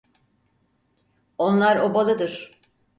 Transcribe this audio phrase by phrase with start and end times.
[1.37, 2.51] Onlar obalıdır.